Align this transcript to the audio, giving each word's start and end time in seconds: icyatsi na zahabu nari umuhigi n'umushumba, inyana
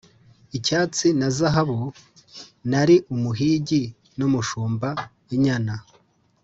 icyatsi 0.57 1.07
na 1.19 1.27
zahabu 1.37 1.79
nari 2.69 2.95
umuhigi 3.13 3.83
n'umushumba, 4.17 4.89
inyana 5.35 5.75